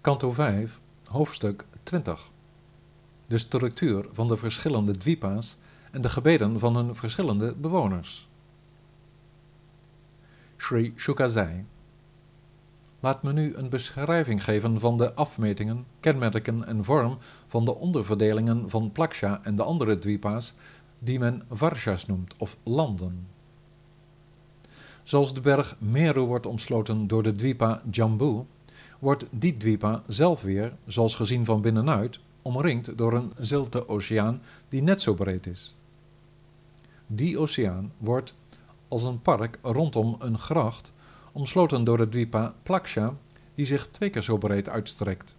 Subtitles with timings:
[0.00, 2.30] Kanto 5, hoofdstuk 20.
[3.26, 5.58] De structuur van de verschillende dwipa's
[5.90, 8.28] en de gebeden van hun verschillende bewoners.
[10.56, 11.64] Sri Shuka zei:
[13.00, 18.70] Laat me nu een beschrijving geven van de afmetingen, kenmerken en vorm van de onderverdelingen
[18.70, 20.54] van Plaksha en de andere dwipa's
[20.98, 23.26] die men Varshas noemt of landen.
[25.02, 28.44] Zoals de berg Meru wordt omsloten door de dwipa Jambu,
[29.00, 34.82] wordt die dwipa zelf weer, zoals gezien van binnenuit, omringd door een zilte oceaan die
[34.82, 35.74] net zo breed is.
[37.06, 38.34] Die oceaan wordt
[38.88, 40.92] als een park rondom een gracht
[41.32, 43.14] omsloten door de dwipa Plaksha,
[43.54, 45.36] die zich twee keer zo breed uitstrekt.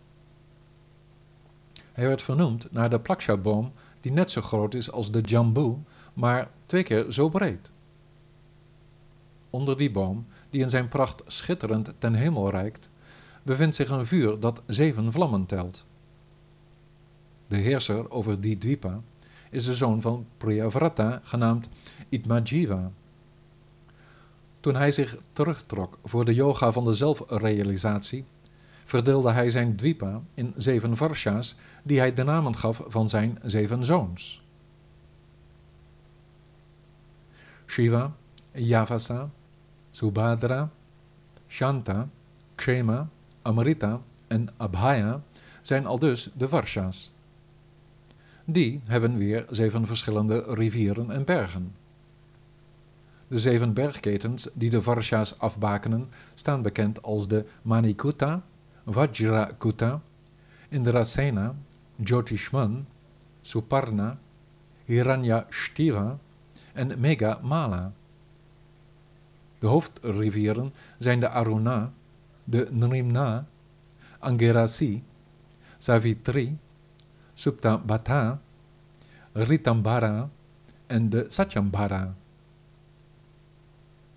[1.92, 3.72] Hij werd vernoemd naar de Plaksha-boom,
[4.02, 5.76] die net zo groot is als de Jambu,
[6.14, 7.70] maar twee keer zo breed.
[9.50, 12.90] Onder die boom, die in zijn pracht schitterend ten hemel reikt,
[13.44, 15.86] bevindt zich een vuur dat zeven vlammen telt.
[17.48, 19.02] De heerser over die dwipa
[19.50, 21.68] is de zoon van Priyavrata, genaamd
[22.10, 22.92] Itmajiva.
[24.60, 28.26] Toen hij zich terugtrok voor de yoga van de zelfrealisatie,
[28.86, 33.86] verdeelde hij zijn dwipa in zeven varsha's die hij de namen gaf van zijn zeven
[33.86, 34.42] zoons.
[37.68, 38.12] Shiva,
[38.52, 39.30] Yavasa,
[39.92, 40.70] Subhadra,
[41.48, 42.10] Shanta,
[42.56, 43.10] Kshema,
[43.42, 45.22] Amrita en Abhaya
[45.62, 47.12] zijn al dus de Varsha's.
[48.46, 51.76] Die hebben weer zeven verschillende rivieren en bergen.
[53.28, 58.42] De zeven bergketens die de Varsha's afbakenen staan bekend als de Manikuta,
[58.86, 60.02] Vajrakuta,
[60.70, 61.56] Indrasena,
[61.96, 62.86] Jyotishman,
[63.42, 64.18] Suparna,
[64.86, 66.18] Hiranyashtiva
[66.74, 67.92] en Megamala.
[69.60, 71.92] De hoofdrivieren zijn de Aruna,
[72.52, 73.48] de Nrimna,
[74.20, 75.04] Angerasi,
[75.78, 76.58] Savitri,
[77.34, 78.42] Suptabhata,
[79.34, 80.30] Ritambara
[80.88, 82.14] en de Satyambara.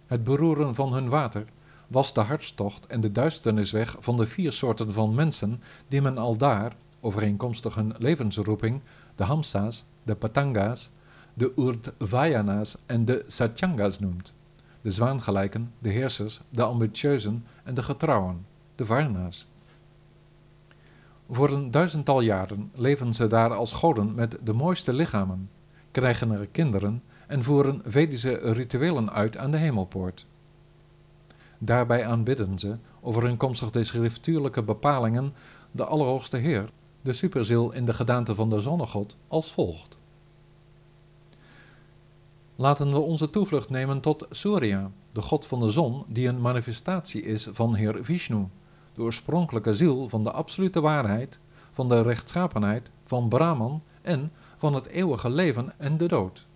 [0.07, 1.45] Het beroeren van hun water
[1.89, 6.19] was de hartstocht en de duisternis weg van de vier soorten van mensen die men
[6.19, 8.81] al daar, overeenkomstig hun levensroeping,
[9.17, 10.91] de Hamsa's, de Patanga's,
[11.35, 14.33] de Urdhvayana's en de Satyanga's noemt.
[14.85, 19.47] De zwaangelijken, de heersers, de ambitieuzen en de getrouwen, de Varna's.
[21.31, 25.51] Voor een duizendtal jaren leven ze daar als goden met de mooiste lichamen,
[25.91, 30.27] krijgen er kinderen en voeren Vedische rituelen uit aan de hemelpoort.
[31.59, 35.35] Daarbij aanbidden ze, overeenkomstig de schriftuurlijke bepalingen,
[35.71, 36.71] de Allerhoogste Heer,
[37.01, 39.97] de superziel in de gedaante van de zonnegod, als volgt.
[42.57, 47.23] Laten we onze toevlucht nemen tot Surya, de god van de zon, die een manifestatie
[47.23, 48.47] is van Heer Vishnu,
[48.95, 51.39] de oorspronkelijke ziel van de absolute waarheid,
[51.73, 56.47] van de rechtschapenheid, van Brahman en van het eeuwige leven en de dood.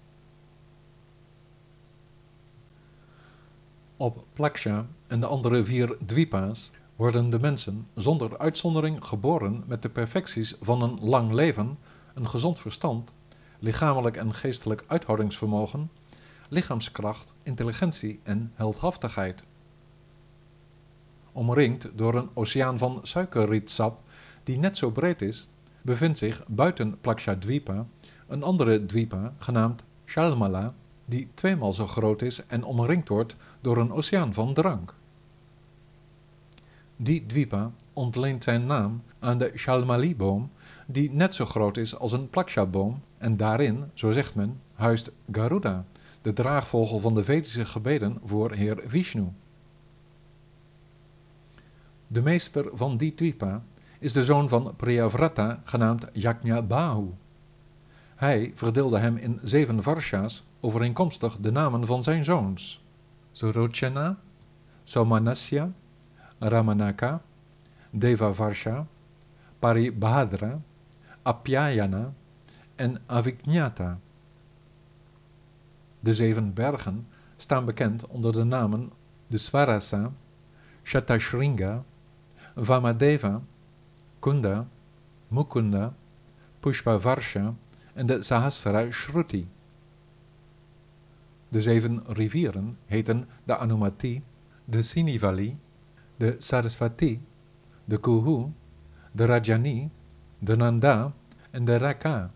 [3.96, 9.88] Op Plaksha en de andere vier dwipa's worden de mensen zonder uitzondering geboren met de
[9.88, 11.78] perfecties van een lang leven,
[12.14, 13.12] een gezond verstand,
[13.58, 15.90] lichamelijk en geestelijk uithoudingsvermogen,
[16.48, 19.42] lichaamskracht, intelligentie en heldhaftigheid.
[21.32, 24.00] Omringd door een oceaan van suikerrietsap
[24.44, 25.48] die net zo breed is,
[25.82, 27.86] bevindt zich buiten Plaksha-dwipa
[28.28, 33.92] een andere dwipa genaamd Shalmala, die tweemaal zo groot is en omringd wordt door een
[33.92, 34.94] oceaan van drank.
[36.96, 40.50] Die dwipa ontleent zijn naam aan de Shalmali-boom,
[40.90, 45.84] die net zo groot is als een Plaksha-boom en daarin, zo zegt men, huist Garuda,
[46.22, 49.28] de draagvogel van de Vedische gebeden voor Heer Vishnu.
[52.06, 53.62] De meester van die dwipa
[53.98, 57.06] is de zoon van Priyavrata, genaamd Yajnabahu.
[58.14, 62.82] Hij verdeelde hem in zeven varsha's, overeenkomstig de namen van zijn zoons.
[63.32, 64.18] Surochana,
[64.84, 65.70] Somanasya,
[66.38, 67.22] Ramanaka,
[67.90, 68.86] Devavarsha,
[69.58, 70.60] Paribhadra,
[71.22, 72.12] Apyayana
[72.76, 73.98] en Avijnata.
[76.00, 77.06] De zeven bergen
[77.36, 78.92] staan bekend onder de namen
[79.26, 80.12] de Swarasa,
[80.82, 81.84] Shatashringa,
[82.54, 83.42] Vamadeva,
[84.18, 84.66] Kunda,
[85.28, 85.94] Mukunda,
[86.60, 87.54] Pushpavarsha
[87.94, 89.48] en de Sahasra Shruti.
[91.48, 94.22] De zeven rivieren heten de Anumati,
[94.64, 95.56] de Sinivali,
[96.16, 97.20] de Sarasvati,
[97.84, 98.52] de Kuhu,
[99.12, 99.90] de Rajani,
[100.38, 101.12] de Nanda
[101.50, 102.30] en de Raka.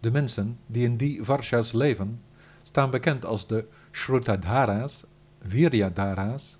[0.00, 2.20] De mensen die in die varshas leven,
[2.62, 5.04] staan bekend als de Shrutadharas,
[5.42, 6.58] Viryadharas,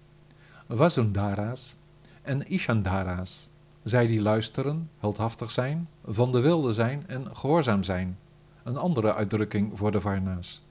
[0.69, 1.77] Vasundharas
[2.23, 3.49] en Ishandhara's,
[3.83, 8.19] zij die luisteren, heldhaftig zijn, van de wilde zijn en gehoorzaam zijn,
[8.63, 10.63] een andere uitdrukking voor de Varna's.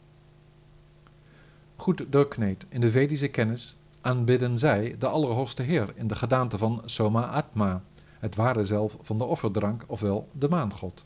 [1.75, 6.81] Goed doorkneed in de Vedische kennis aanbidden zij de Allerhoogste Heer in de gedaante van
[6.85, 7.81] Soma Atma,
[8.21, 11.05] het ware zelf van de offerdrank, ofwel de maangod.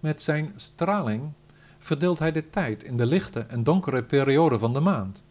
[0.00, 1.32] Met zijn straling
[1.78, 5.22] verdeelt hij de tijd in de lichte en donkere periode van de maand.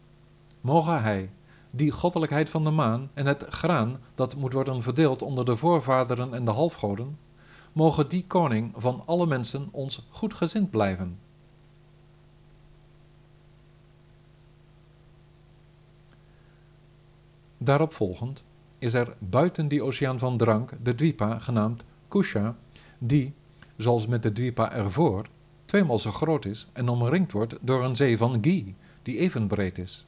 [0.62, 1.30] Mogen hij,
[1.72, 6.34] die goddelijkheid van de maan en het graan dat moet worden verdeeld onder de voorvaderen
[6.34, 7.18] en de halfgoden,
[7.74, 11.20] mogen die koning van alle mensen ons goedgezind blijven.
[17.58, 18.44] Daarop volgend
[18.80, 22.56] is er buiten die oceaan van drank de Dwipa genaamd Kusha,
[22.98, 23.34] die,
[23.78, 25.26] zoals met de Dwipa ervoor,
[25.66, 29.78] tweemaal zo groot is en omringd wordt door een zee van Ghee, die even breed
[29.78, 30.06] is.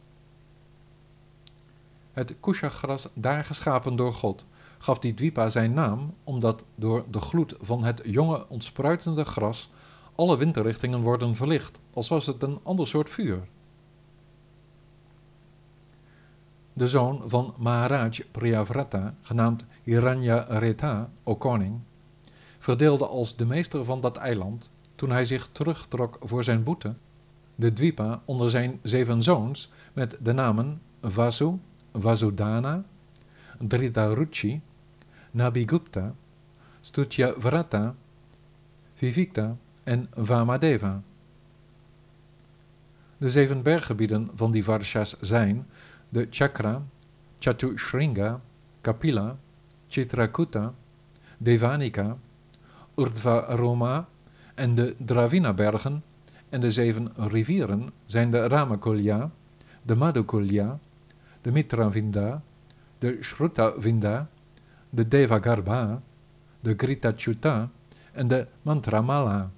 [2.14, 4.46] Het Kusha-gras daar geschapen door God
[4.82, 9.70] gaf die Dwipa zijn naam omdat door de gloed van het jonge ontspruitende gras
[10.16, 13.40] alle windrichtingen worden verlicht, als was het een ander soort vuur.
[16.82, 19.64] De zoon van Maharaj Priyavrata, genaamd
[20.48, 21.80] Reta, o koning,
[22.60, 26.94] verdeelde als de meester van dat eiland, toen hij zich terugtrok voor zijn boete,
[27.56, 31.60] de Dwipa onder zijn zeven zoons met de namen Vasu,
[31.94, 32.84] Vasudhana,
[33.58, 34.62] Dritaruchi,
[35.32, 36.14] Nabigupta,
[37.38, 37.96] Vrata,
[38.94, 41.02] Vivikta en Vamadeva.
[43.18, 45.66] De zeven berggebieden van die Varshas zijn
[46.12, 46.82] de Chakra,
[47.40, 48.40] Chatushringa,
[48.84, 49.38] Kapila,
[49.90, 50.74] Chitrakuta,
[51.38, 52.18] Devanika,
[52.96, 54.08] Urdhva Roma
[54.56, 56.04] en de Dravina-bergen
[56.50, 59.32] en de zeven rivieren zijn de Ramakulya,
[59.82, 60.80] de Madhukulya,
[61.42, 62.42] de Mitravinda,
[63.00, 64.30] de Shrutavinda,
[64.90, 66.02] de Devagarbha,
[66.60, 67.70] de Gritachuta
[68.12, 69.50] en de Mantramala.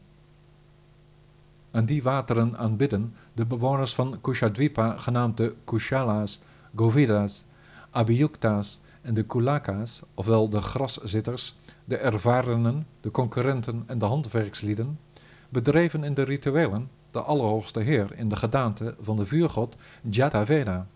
[1.73, 6.41] Aan die wateren aanbidden de bewoners van Kushadvipa, genaamd de Kushalas,
[6.75, 7.45] Govidas,
[7.89, 11.55] Abhiyuktas en de Kulakas, ofwel de graszitters,
[11.85, 14.99] de ervarenen, de concurrenten en de handwerkslieden,
[15.49, 20.87] bedreven in de rituelen de Allerhoogste Heer in de gedaante van de vuurgod Jataveda,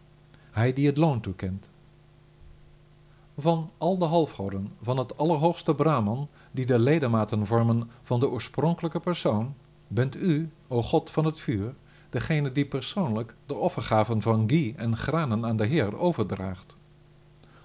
[0.52, 1.70] hij die het loon toekent.
[3.38, 9.00] Van al de halfgoden van het Allerhoogste Brahman, die de ledematen vormen van de oorspronkelijke
[9.00, 9.56] persoon,
[9.88, 11.74] bent u, o God van het vuur,
[12.10, 16.76] degene die persoonlijk de offergaven van ghee en granen aan de Heer overdraagt.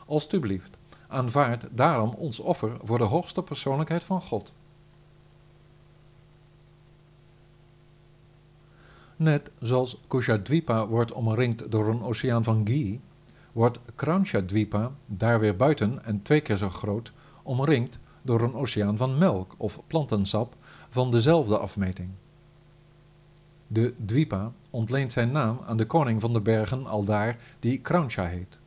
[0.06, 0.76] Alsjeblieft,
[1.08, 4.52] aanvaard daarom ons offer voor de hoogste persoonlijkheid van God.
[9.16, 13.00] Net zoals Kushadwipa wordt omringd door een oceaan van ghee,
[13.52, 19.18] wordt Kraunchadwipa, daar weer buiten en twee keer zo groot, omringd door een oceaan van
[19.18, 20.54] melk of plantensap
[20.92, 22.08] van dezelfde afmeting.
[23.66, 28.58] De Dwipa ontleent zijn naam aan de koning van de bergen aldaar die Krauncha heet.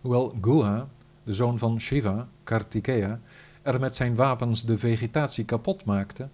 [0.00, 0.88] Hoewel Guha,
[1.22, 3.20] de zoon van Shiva, Kartikeya,
[3.62, 6.28] er met zijn wapens de vegetatie kapot maakte,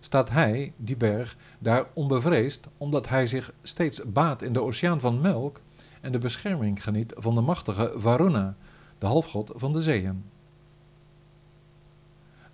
[0.00, 5.20] staat hij, die berg, daar onbevreesd omdat hij zich steeds baat in de oceaan van
[5.20, 5.60] melk
[6.00, 8.54] en de bescherming geniet van de machtige Varuna,
[8.98, 10.24] de halfgod van de zeeën.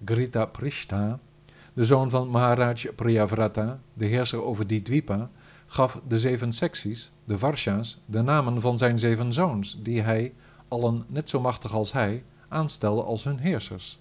[0.04, 1.18] Grita Prishta,
[1.72, 5.30] de zoon van Maharaj Priyavrata, de heerser over die Dwipa,
[5.66, 10.32] gaf de zeven secties, de Varsha's, de namen van zijn zeven zoons, die hij,
[10.68, 13.98] allen net zo machtig als hij, aanstelde als hun heersers.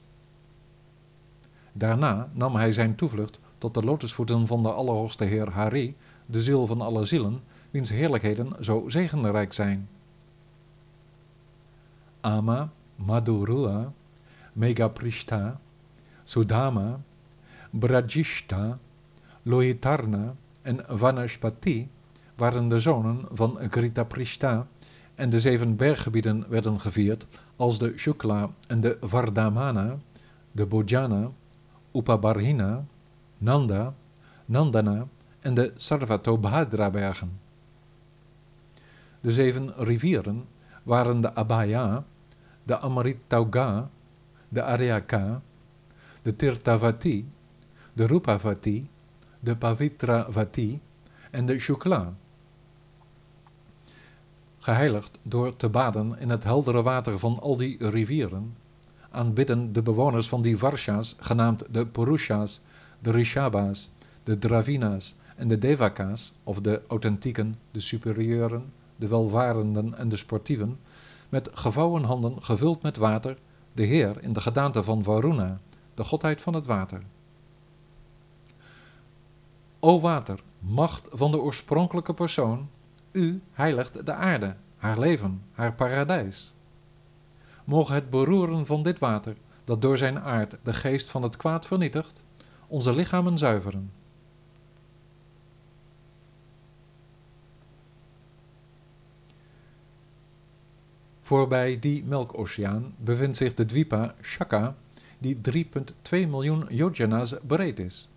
[1.72, 6.66] Daarna nam hij zijn toevlucht tot de lotusvoeten van de Allerhoogste Heer Hari, de ziel
[6.66, 9.90] van alle zielen, wiens heerlijkheden zo zegenrijk zijn.
[12.22, 13.92] Ama, Madhurua,
[14.54, 15.60] Megaprishta,
[16.28, 17.00] Sudama,
[17.72, 18.78] Brajishta,
[19.44, 21.90] Lohitarna en Vanaspati
[22.36, 24.68] waren de zonen van Gritaprishta
[25.16, 29.98] en de zeven berggebieden werden gevierd als de Shukla en de Vardamana,
[30.52, 31.32] de Bojana,
[31.92, 32.86] Upabarhina,
[33.38, 33.94] Nanda,
[34.46, 35.08] Nandana
[35.40, 37.40] en de Sarvatobhadra-bergen.
[39.22, 40.46] De zeven rivieren
[40.84, 42.04] waren de Abhaya,
[42.64, 43.90] de Amritauga,
[44.50, 45.42] de Aryaka,
[46.28, 47.26] de Tirthavati,
[47.94, 48.90] de Rupavati,
[49.40, 50.80] de Pavitravati
[51.32, 52.14] en de Shukla.
[54.60, 58.56] Geheiligd door te baden in het heldere water van al die rivieren,
[59.10, 62.62] aanbidden de bewoners van die Varsha's, genaamd de Purushas,
[63.00, 63.90] de Rishabha's,
[64.24, 70.80] de Dravina's en de Devaka's, of de authentieken, de superieuren, de welvarenden en de sportieven,
[71.30, 73.38] met gevouwen handen gevuld met water,
[73.74, 75.60] de Heer in de gedaante van Varuna,
[75.98, 77.02] de godheid van het water.
[79.80, 82.70] O water, macht van de oorspronkelijke persoon,
[83.12, 86.54] u heiligt de aarde, haar leven, haar paradijs.
[87.64, 91.68] Mogen het beroeren van dit water, dat door zijn aard de geest van het kwaad
[91.68, 92.24] vernietigt,
[92.68, 93.92] onze lichamen zuiveren.
[101.22, 104.76] Voorbij die melkoceaan bevindt zich de Dwipa Shaka,
[105.18, 108.10] die 3,2 miljoen yojanas breed is.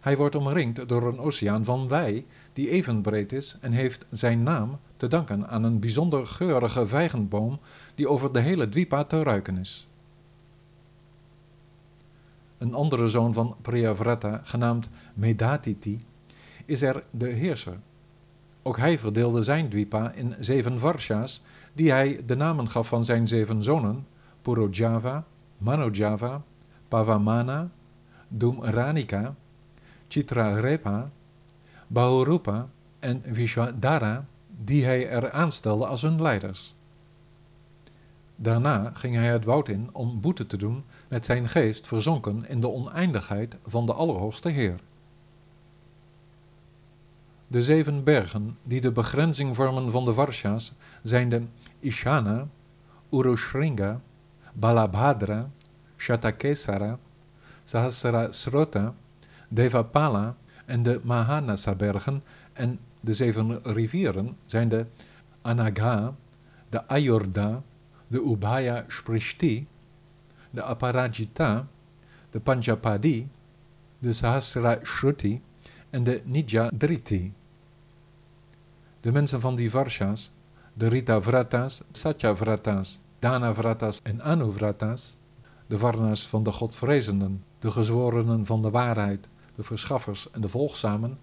[0.00, 4.42] Hij wordt omringd door een oceaan van wei die even breed is en heeft zijn
[4.42, 7.58] naam te danken aan een bijzonder geurige vijgenboom
[7.94, 9.86] die over de hele Dwipa te ruiken is.
[12.58, 16.00] Een andere zoon van Priyavrata, genaamd Medatiti,
[16.64, 17.78] is er de heerser.
[18.62, 21.42] Ook hij verdeelde zijn Dwipa in zeven varsha's,
[21.72, 24.06] die hij de namen gaf van zijn zeven zonen,
[24.42, 25.24] Purojava,
[25.60, 26.42] Manojava,
[26.88, 27.70] Pavamana,
[28.28, 29.34] Dumranika,
[30.08, 31.10] Chitrarepa,
[31.86, 32.68] Bahurupa
[33.00, 34.26] en Vishwadara,
[34.64, 36.74] die hij er aanstelde als hun leiders.
[38.36, 42.60] Daarna ging hij het woud in om boete te doen met zijn geest verzonken in
[42.60, 44.80] de oneindigheid van de Allerhoogste Heer.
[47.46, 51.42] De zeven bergen die de begrenzing vormen van de Varsha's zijn de
[51.80, 52.48] Ishana,
[53.10, 54.00] Urushringa,
[54.52, 55.50] Balabhadra,
[55.96, 56.98] Shatakesara,
[58.30, 58.94] Srota,
[59.48, 64.86] Devapala en de Mahanasa-bergen en de zeven rivieren zijn de
[65.42, 66.14] Anagha,
[66.68, 67.62] de Ayurda,
[68.06, 69.66] de Ubhaya Sprishti,
[70.50, 71.66] de Aparajita,
[72.30, 73.28] de Panchapadi,
[73.98, 75.42] de Sahasra Shruti
[75.90, 77.32] en de Nijadriti.
[79.00, 80.30] De mensen van die Varshas,
[80.72, 85.16] de Rita Vratas, Satya Vratas, Dana Vratas en Anu Vratas,
[85.66, 91.18] de Varnas van de Godvrezenden, de gezworenen van de waarheid, de verschaffers en de volgzamen,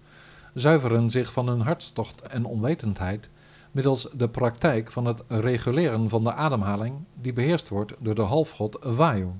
[0.54, 3.30] zuiveren zich van hun hartstocht en onwetendheid
[3.70, 8.76] middels de praktijk van het reguleren van de ademhaling die beheerst wordt door de halfgod
[8.80, 9.30] Vayu.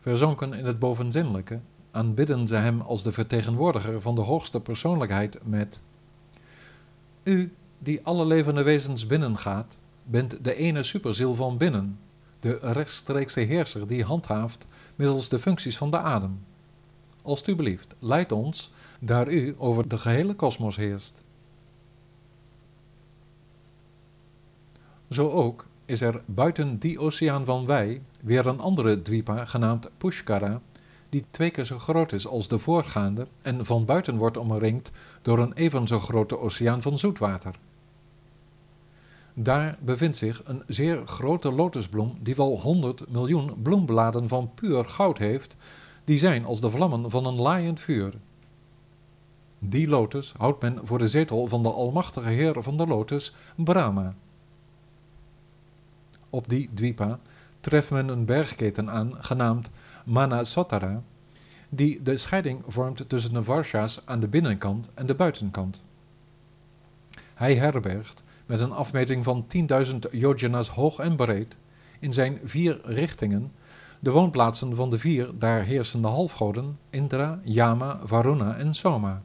[0.00, 1.60] Verzonken in het bovenzinnelijke
[1.90, 5.80] aanbidden ze hem als de vertegenwoordiger van de hoogste persoonlijkheid met
[7.22, 9.76] U, die alle levende wezens binnengaat,
[10.10, 11.98] bent de ene superziel van binnen,
[12.40, 16.40] de rechtstreekse heerser die handhaaft middels de functies van de adem.
[17.22, 21.14] Alsjeblieft, leid ons, daar u over de gehele kosmos heerst.
[25.10, 30.60] Zo ook is er buiten die oceaan van wij weer een andere dwipa genaamd Pushkara,
[31.08, 34.90] die twee keer zo groot is als de voorgaande en van buiten wordt omringd
[35.22, 37.54] door een even zo grote oceaan van zoetwater.
[39.40, 45.18] Daar bevindt zich een zeer grote lotusbloem die wel honderd miljoen bloembladen van puur goud
[45.18, 45.56] heeft,
[46.04, 48.14] die zijn als de vlammen van een laaiend vuur.
[49.58, 54.14] Die lotus houdt men voor de zetel van de almachtige heer van de lotus, Brahma.
[56.30, 57.18] Op die dwipa
[57.60, 59.70] treft men een bergketen aan, genaamd
[60.04, 61.02] Manasotara,
[61.68, 65.82] die de scheiding vormt tussen de Varsha's aan de binnenkant en de buitenkant.
[67.34, 69.46] Hij herbergt, met een afmeting van
[69.86, 71.56] 10.000 yojanas hoog en breed,
[71.98, 73.52] in zijn vier richtingen,
[73.98, 79.22] de woonplaatsen van de vier daar heersende halfgoden, Indra, Yama, Varuna en Soma.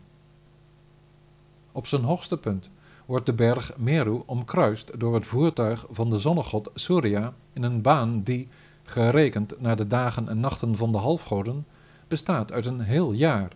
[1.71, 2.69] Op zijn hoogste punt
[3.05, 8.21] wordt de berg Meru omkruist door het voertuig van de zonnegod Surya in een baan
[8.23, 8.47] die,
[8.83, 11.65] gerekend naar de dagen en nachten van de halfgoden,
[12.07, 13.51] bestaat uit een heel jaar.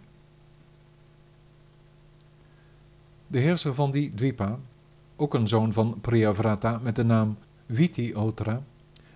[3.27, 4.57] De heerser van die dwipa,
[5.17, 7.37] ook een zoon van Priyavrata met de naam
[7.69, 8.61] Vitiotra,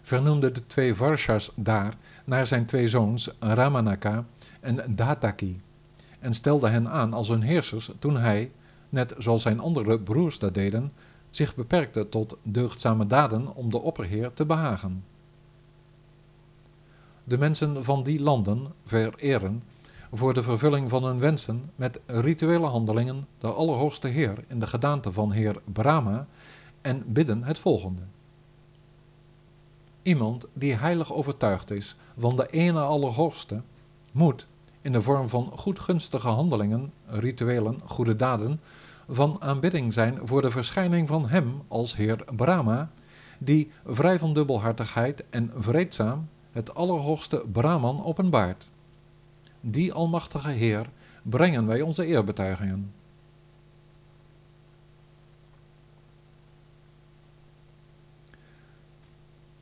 [0.02, 4.26] vernoemde de twee Varshas daar naar zijn twee zoons Ramanaka
[4.60, 5.62] en Dataki
[6.20, 8.52] en stelde hen aan als hun heersers toen hij,
[8.90, 10.92] net zoals zijn andere broers dat deden,
[11.30, 15.04] zich beperkte tot deugdzame daden om de opperheer te behagen.
[17.24, 19.64] De mensen van die landen vereren
[20.14, 25.12] voor de vervulling van hun wensen met rituele handelingen de Allerhoogste Heer in de gedaante
[25.12, 26.28] van Heer Brahma
[26.82, 28.02] en bidden het volgende.
[30.02, 33.62] Iemand die heilig overtuigd is van de ene Allerhoogste,
[34.12, 34.48] moet
[34.82, 38.60] in de vorm van goedgunstige handelingen, rituelen, goede daden,
[39.10, 42.92] van aanbidding zijn voor de verschijning van Hem als Heer Brahma,
[43.38, 48.70] die vrij van dubbelhartigheid en vreedzaam het Allerhoogste Brahman openbaart.
[49.62, 50.90] Die Almachtige Heer
[51.24, 52.94] brengen wij onze eerbetuigingen.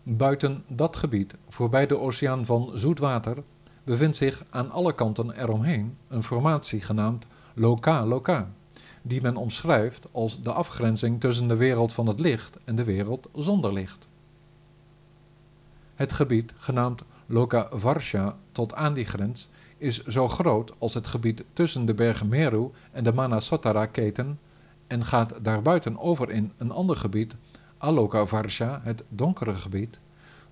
[0.04, 3.38] Buiten dat gebied, voorbij de oceaan van zoetwater,
[3.84, 8.52] bevindt zich aan alle kanten eromheen een formatie genaamd Loka Loka,
[9.02, 13.30] die men omschrijft als de afgrenzing tussen de wereld van het licht en de wereld
[13.36, 14.08] zonder licht.
[15.96, 19.50] Het gebied, genaamd Loka Varsha tot aan die grens,
[19.80, 24.40] is zo groot als het gebied tussen de bergen Meru en de Manasotara-keten
[24.88, 27.36] en gaat daarbuiten over in een ander gebied,
[27.78, 30.00] Aloka Varsha, het donkere gebied,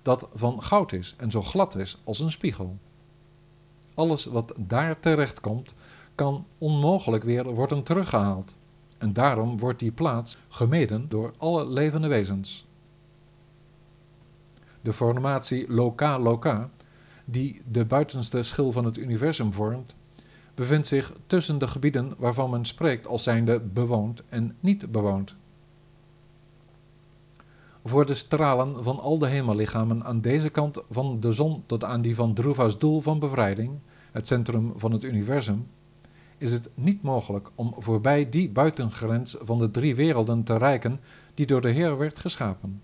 [0.02, 2.76] dat van goud is en zo glad is als een spiegel.
[3.94, 5.74] Alles wat daar terechtkomt,
[6.14, 8.54] kan onmogelijk weer worden teruggehaald.
[8.98, 12.66] En daarom wordt die plaats gemeden door alle levende wezens.
[14.80, 16.70] De formatie Loka-Loka,
[17.30, 19.94] die de buitenste schil van het universum vormt,
[20.54, 25.34] bevindt zich tussen de gebieden waarvan men spreekt als zijnde bewoond en niet bewoond.
[27.84, 32.02] Voor de stralen van al de hemellichamen aan deze kant van de zon tot aan
[32.02, 33.78] die van Druva's doel van bevrijding,
[34.12, 35.66] het centrum van het universum,
[36.38, 41.00] is het niet mogelijk om voorbij die buitengrens van de drie werelden te reiken
[41.34, 42.82] die door de Heer werd geschapen.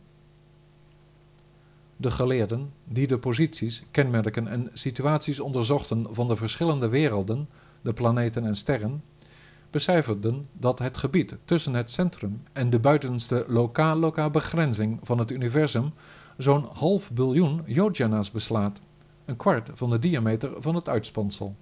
[1.97, 7.49] De geleerden, die de posities, kenmerken en situaties onderzochten van de verschillende werelden,
[7.83, 9.03] de planeten en sterren,
[9.71, 15.93] becijferden dat het gebied tussen het centrum en de buitenste lokaal-lokaal begrenzing van het universum
[16.37, 18.81] zo'n half biljoen yojana's beslaat,
[19.25, 21.55] een kwart van de diameter van het uitspansel.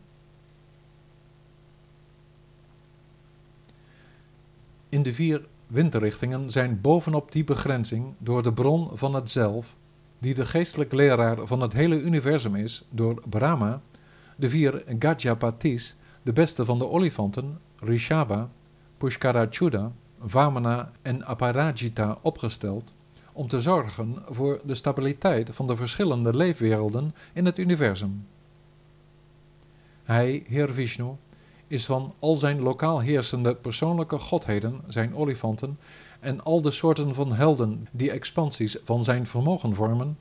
[4.88, 9.76] In de vier windrichtingen zijn bovenop die begrenzing door de bron van het zelf,
[10.22, 13.80] die de geestelijk leraar van het hele universum is, door Brahma,
[14.36, 18.48] de vier Gajapatis, de beste van de olifanten, Rishaba,
[18.96, 22.92] Pushkarachuda, Vamana en Aparajita opgesteld
[23.32, 28.26] om te zorgen voor de stabiliteit van de verschillende leefwerelden in het universum.
[30.04, 31.10] Hij, Heer Vishnu,
[31.66, 35.78] is van al zijn lokaal heersende persoonlijke godheden, zijn olifanten,
[36.22, 40.18] en al de soorten van helden die expansies van zijn vermogen vormen,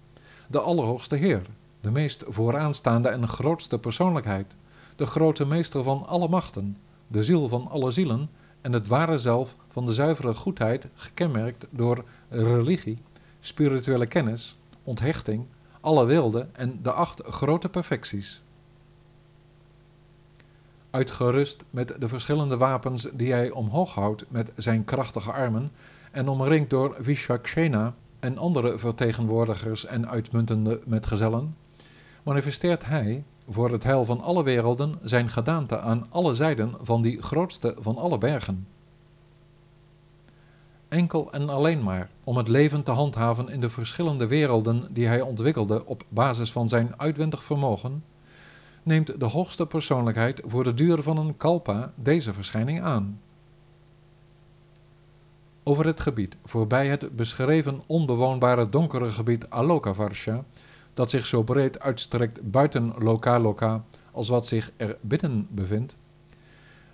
[0.48, 1.42] de Allerhoogste Heer,
[1.82, 4.56] de meest vooraanstaande en grootste persoonlijkheid,
[4.96, 8.30] de grote meester van alle machten, de ziel van alle zielen
[8.62, 12.98] en het ware zelf van de zuivere goedheid, gekenmerkt door religie,
[13.40, 15.46] spirituele kennis, onthechting,
[15.82, 18.42] alle wilde en de acht grote perfecties.
[20.92, 25.72] Uitgerust met de verschillende wapens die hij omhoog houdt met zijn krachtige armen
[26.12, 31.56] en omringd door Vishwakshena en andere vertegenwoordigers en uitmuntende metgezellen,
[32.24, 37.22] manifesteert hij, voor het heil van alle werelden, zijn gedaante aan alle zijden van die
[37.22, 38.68] grootste van alle bergen.
[40.88, 45.22] Enkel en alleen maar om het leven te handhaven in de verschillende werelden die hij
[45.22, 48.04] ontwikkelde op basis van zijn uitwendig vermogen,
[48.84, 53.20] neemt de hoogste persoonlijkheid voor de duur van een kalpa deze verschijning aan.
[55.64, 60.44] Over het gebied, voorbij het beschreven onbewoonbare donkere gebied Alokavarsha,
[60.94, 65.96] dat zich zo breed uitstrekt buiten Lokaloka als wat zich er binnen bevindt,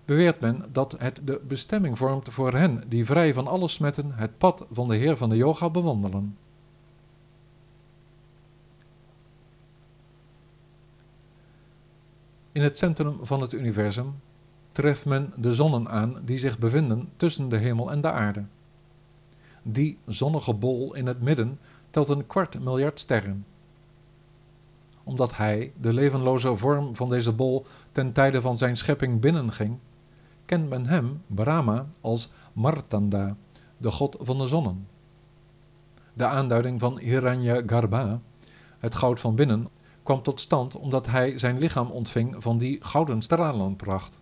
[0.06, 4.38] beweert men dat het de bestemming vormt voor hen die vrij van alle smetten het
[4.38, 6.38] pad van de Heer van de Yoga bewandelen.
[12.57, 14.19] In het centrum van het universum
[14.71, 18.43] treft men de zonnen aan die zich bevinden tussen de hemel en de aarde.
[19.61, 23.45] Die zonnige bol in het midden telt een kwart miljard sterren.
[25.03, 29.77] Omdat hij, de levenloze vorm van deze bol, ten tijde van zijn schepping binnenging,
[30.45, 33.35] kent men hem, Brahma, als Martanda,
[33.77, 34.87] de god van de zonnen.
[36.13, 38.19] De aanduiding van Hiranya Garbha,
[38.79, 39.67] het goud van binnen,
[40.07, 44.19] kwam tot stand omdat hij zijn lichaam ontving van die gouden stralenpracht.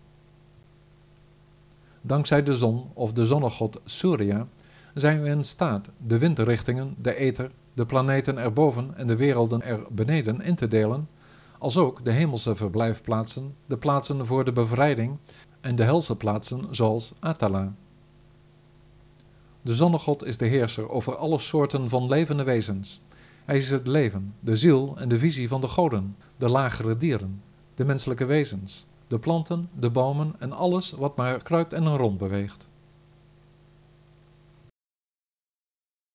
[2.00, 4.46] Dankzij de zon of de zonnegod Surya
[4.94, 9.80] zijn we in staat de windrichtingen, de ether, de planeten erboven en de werelden er
[9.90, 11.08] beneden in te delen,
[11.58, 15.16] als ook de hemelse verblijfplaatsen, de plaatsen voor de bevrijding
[15.60, 17.72] en de helse plaatsen zoals Atala.
[19.62, 23.00] De zonnegod is de heerser over alle soorten van levende wezens.
[23.46, 27.42] Hij is het leven, de ziel en de visie van de goden, de lagere dieren,
[27.74, 32.66] de menselijke wezens, de planten, de bomen en alles wat maar kruipt en rond beweegt.